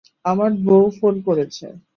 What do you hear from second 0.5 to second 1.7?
বউ ফোন করেছে।